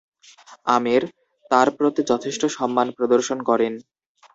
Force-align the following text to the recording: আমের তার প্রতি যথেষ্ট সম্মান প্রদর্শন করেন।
আমের 0.67 1.03
তার 1.51 1.67
প্রতি 1.77 2.01
যথেষ্ট 2.11 2.41
সম্মান 2.57 2.87
প্রদর্শন 2.97 3.39
করেন। 3.49 3.73